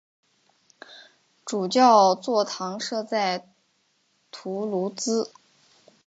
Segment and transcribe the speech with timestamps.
[1.45, 3.47] 主教座堂设在
[4.31, 5.31] 图卢兹。